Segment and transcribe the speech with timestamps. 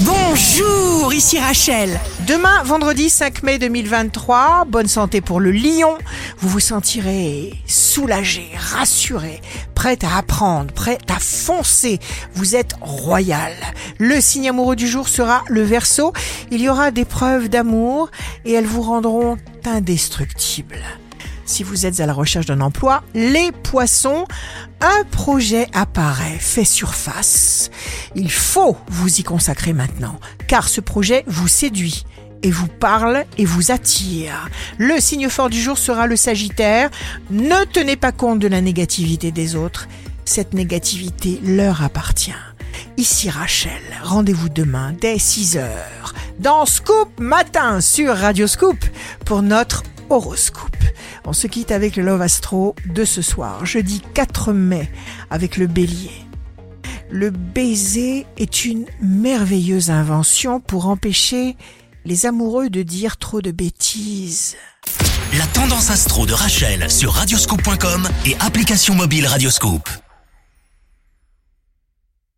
[0.00, 2.00] Bonjour, ici Rachel.
[2.26, 5.96] Demain, vendredi 5 mai 2023, bonne santé pour le lion.
[6.38, 9.40] Vous vous sentirez soulagé, rassuré,
[9.76, 12.00] prêt à apprendre, prêt à foncer.
[12.34, 13.52] Vous êtes royal.
[13.98, 16.12] Le signe amoureux du jour sera le verso.
[16.50, 18.10] Il y aura des preuves d'amour
[18.44, 20.82] et elles vous rendront indestructibles.
[21.46, 24.26] Si vous êtes à la recherche d'un emploi, les poissons,
[24.80, 27.70] un projet apparaît, fait surface.
[28.14, 32.04] Il faut vous y consacrer maintenant, car ce projet vous séduit
[32.42, 34.48] et vous parle et vous attire.
[34.78, 36.90] Le signe fort du jour sera le Sagittaire.
[37.30, 39.88] Ne tenez pas compte de la négativité des autres.
[40.24, 42.32] Cette négativité leur appartient.
[42.96, 48.78] Ici Rachel, rendez-vous demain dès 6 heures dans Scoop Matin sur Radio Scoop
[49.24, 50.73] pour notre horoscope.
[51.24, 54.90] On se quitte avec le Love Astro de ce soir, jeudi 4 mai,
[55.30, 56.12] avec le bélier.
[57.10, 61.56] Le baiser est une merveilleuse invention pour empêcher
[62.04, 64.56] les amoureux de dire trop de bêtises.
[65.38, 69.88] La tendance astro de Rachel sur radioscope.com et application mobile Radioscope.